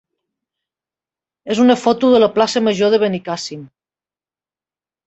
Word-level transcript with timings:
és 1.55 1.61
una 1.65 1.77
foto 1.83 2.11
de 2.15 2.23
la 2.27 2.33
plaça 2.39 2.65
major 2.71 2.95
de 2.95 3.03
Benicàssim. 3.07 3.71